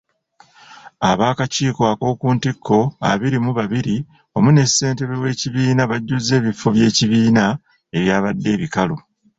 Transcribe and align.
Ab'akakiiko 1.09 1.81
ak'oku 1.91 2.27
ntikko 2.35 2.77
abiri 3.09 3.37
mu 3.45 3.51
babiri 3.57 3.95
wamu 4.33 4.49
ne 4.53 4.63
ssentebe 4.69 5.15
w'ekibiina 5.23 5.81
bajjuzza 5.91 6.33
ebifo 6.39 6.67
by'ekibiina 6.75 7.43
ebyabadde 7.97 8.47
ebikalu. 8.55 8.95